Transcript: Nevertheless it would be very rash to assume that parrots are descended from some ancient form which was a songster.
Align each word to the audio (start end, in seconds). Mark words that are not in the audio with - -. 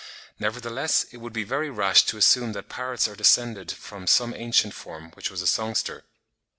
Nevertheless 0.39 1.03
it 1.11 1.17
would 1.17 1.31
be 1.31 1.43
very 1.43 1.69
rash 1.69 2.05
to 2.05 2.17
assume 2.17 2.53
that 2.53 2.69
parrots 2.69 3.07
are 3.07 3.15
descended 3.15 3.71
from 3.71 4.07
some 4.07 4.33
ancient 4.33 4.73
form 4.73 5.11
which 5.11 5.29
was 5.29 5.43
a 5.43 5.47
songster. 5.47 6.05